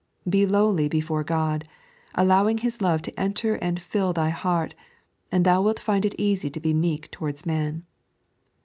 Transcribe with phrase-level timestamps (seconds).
[0.27, 1.67] Be lowly before God,
[2.15, 4.73] allowing His love to enter and fill thy heart,
[5.31, 7.85] and thou wilt find it easy to be meek towards man.